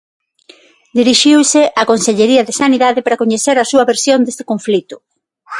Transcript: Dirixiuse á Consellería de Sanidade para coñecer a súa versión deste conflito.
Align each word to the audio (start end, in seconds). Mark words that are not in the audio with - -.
Dirixiuse 0.99 1.61
á 1.79 1.81
Consellería 1.91 2.45
de 2.47 2.57
Sanidade 2.61 2.99
para 3.05 3.19
coñecer 3.21 3.55
a 3.59 3.69
súa 3.71 3.87
versión 3.91 4.19
deste 4.23 4.43
conflito. 4.51 4.95